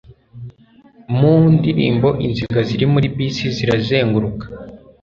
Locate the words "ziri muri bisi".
2.67-3.45